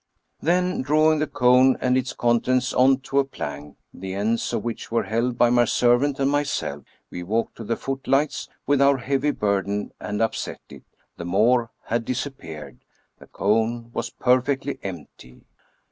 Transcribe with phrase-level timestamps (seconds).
[0.41, 4.91] Then, drawing the cone and its contents on to a plank, the ends of which
[4.91, 9.29] were held by my servant and myself, we walked to the footlights with our heavy
[9.29, 10.85] burden, and upset it.
[11.17, 12.83] The Moor had disappeared—
[13.21, 15.43] ^the cone was perfectly empty